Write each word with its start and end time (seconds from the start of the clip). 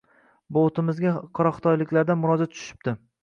Botimizga 0.55 1.11
qoraxitoyliklardan 1.41 2.21
murojaat 2.25 2.57
tushibdi. 2.59 2.95